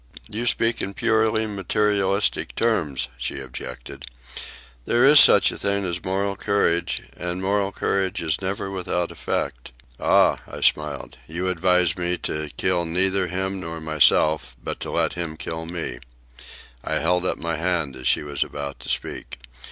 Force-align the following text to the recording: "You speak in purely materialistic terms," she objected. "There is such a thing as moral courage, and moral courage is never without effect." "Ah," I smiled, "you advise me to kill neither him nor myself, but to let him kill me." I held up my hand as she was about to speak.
"You 0.27 0.47
speak 0.47 0.81
in 0.81 0.95
purely 0.95 1.45
materialistic 1.45 2.55
terms," 2.55 3.07
she 3.19 3.39
objected. 3.39 4.05
"There 4.85 5.05
is 5.05 5.19
such 5.19 5.51
a 5.51 5.59
thing 5.59 5.85
as 5.85 6.03
moral 6.03 6.35
courage, 6.35 7.03
and 7.15 7.39
moral 7.39 7.71
courage 7.71 8.19
is 8.19 8.41
never 8.41 8.71
without 8.71 9.11
effect." 9.11 9.71
"Ah," 9.99 10.39
I 10.47 10.61
smiled, 10.61 11.17
"you 11.27 11.49
advise 11.49 11.95
me 11.99 12.17
to 12.17 12.49
kill 12.57 12.83
neither 12.83 13.27
him 13.27 13.59
nor 13.59 13.79
myself, 13.79 14.55
but 14.63 14.79
to 14.79 14.89
let 14.89 15.13
him 15.13 15.37
kill 15.37 15.67
me." 15.67 15.99
I 16.83 16.95
held 16.95 17.23
up 17.23 17.37
my 17.37 17.57
hand 17.57 17.95
as 17.95 18.07
she 18.07 18.23
was 18.23 18.43
about 18.43 18.79
to 18.79 18.89
speak. 18.89 19.37